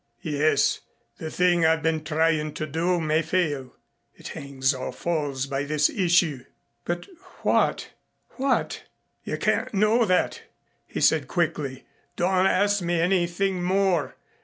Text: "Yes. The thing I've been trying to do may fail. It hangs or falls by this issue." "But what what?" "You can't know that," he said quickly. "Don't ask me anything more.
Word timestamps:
"Yes. 0.23 0.79
The 1.19 1.29
thing 1.29 1.63
I've 1.63 1.83
been 1.83 2.03
trying 2.03 2.55
to 2.55 2.65
do 2.65 2.99
may 2.99 3.21
fail. 3.21 3.75
It 4.15 4.29
hangs 4.29 4.73
or 4.73 4.91
falls 4.91 5.45
by 5.45 5.63
this 5.63 5.91
issue." 5.91 6.43
"But 6.85 7.07
what 7.43 7.91
what?" 8.31 8.83
"You 9.23 9.37
can't 9.37 9.71
know 9.75 10.05
that," 10.05 10.41
he 10.87 11.01
said 11.01 11.27
quickly. 11.27 11.85
"Don't 12.15 12.47
ask 12.47 12.81
me 12.81 12.99
anything 12.99 13.61
more. 13.61 14.15